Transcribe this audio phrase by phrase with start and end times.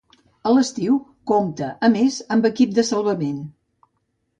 [0.51, 0.95] A l'estiu
[1.33, 3.43] compta a més amb equip de salvament.